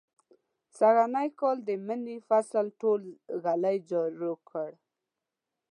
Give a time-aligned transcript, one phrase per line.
[0.77, 3.01] سږنی کال د مني فصل ټول
[3.43, 4.69] ږلۍ جارو کړ.